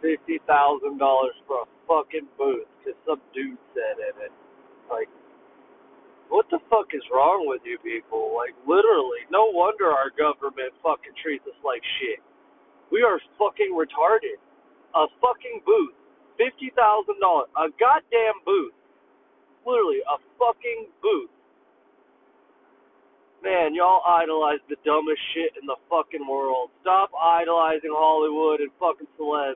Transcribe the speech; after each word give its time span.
fifty 0.00 0.40
thousand 0.48 0.96
dollars 0.96 1.36
for 1.44 1.64
a 1.64 1.68
fucking 1.84 2.28
booth 2.40 2.64
because 2.80 2.96
some 3.04 3.20
dude 3.36 3.60
said 3.76 4.00
in 4.00 4.14
it. 4.24 4.32
Like, 4.88 5.12
what 6.32 6.48
the 6.50 6.58
fuck 6.70 6.90
is 6.96 7.04
wrong 7.12 7.44
with 7.46 7.62
you 7.64 7.78
people? 7.84 8.32
Like, 8.34 8.56
literally, 8.66 9.28
no 9.30 9.52
wonder 9.52 9.92
our 9.92 10.10
government 10.10 10.72
fucking 10.82 11.14
treats 11.20 11.44
us 11.46 11.58
like 11.62 11.82
shit. 12.00 12.24
We 12.90 13.02
are 13.02 13.20
fucking 13.38 13.76
retarded. 13.76 14.40
A 14.96 15.06
fucking 15.20 15.60
booth, 15.66 15.92
fifty 16.40 16.72
thousand 16.72 17.20
dollars, 17.20 17.52
a 17.54 17.68
goddamn 17.76 18.40
booth, 18.48 18.72
literally 19.66 20.00
a 20.08 20.16
fucking 20.40 20.88
booth. 21.04 21.30
Man, 23.46 23.76
y'all 23.76 24.02
idolize 24.02 24.58
the 24.66 24.74
dumbest 24.82 25.22
shit 25.30 25.54
in 25.60 25.66
the 25.70 25.76
fucking 25.86 26.26
world. 26.26 26.70
Stop 26.82 27.10
idolizing 27.14 27.94
Hollywood 27.94 28.58
and 28.58 28.74
fucking 28.80 29.06
celebs 29.14 29.54